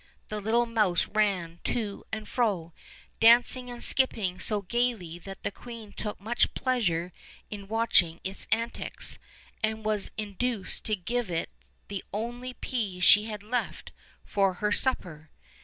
The 0.29 0.41
little 0.41 0.65
mouse 0.65 1.05
ran 1.05 1.59
to 1.65 2.03
and 2.11 2.27
fro, 2.27 2.73
dancing 3.19 3.69
and 3.69 3.83
skipping 3.83 4.39
so 4.39 4.63
gayly 4.63 5.19
that 5.19 5.43
the 5.43 5.51
queen 5.51 5.91
took 5.93 6.19
much 6.19 6.55
pleasure 6.55 7.13
in 7.51 7.67
watching 7.67 8.19
its 8.23 8.47
antics, 8.51 9.19
and 9.61 9.85
was 9.85 10.09
induced 10.17 10.85
to 10.85 10.95
give 10.95 11.29
it 11.29 11.51
the 11.87 12.03
only 12.11 12.55
pea 12.55 12.99
she 12.99 13.25
had 13.25 13.43
left 13.43 13.91
for 14.25 14.55
her 14.55 14.71
supper. 14.71 15.29